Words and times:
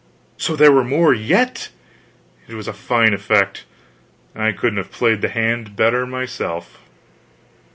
So 0.35 0.55
there 0.55 0.71
were 0.71 0.83
more 0.83 1.13
yet! 1.13 1.69
It 2.47 2.55
was 2.55 2.67
a 2.67 2.73
fine 2.73 3.13
effect. 3.13 3.65
I 4.33 4.51
couldn't 4.51 4.77
have 4.79 4.91
played 4.91 5.21
the 5.21 5.29
hand 5.29 5.75
better 5.75 6.07
myself. 6.07 6.79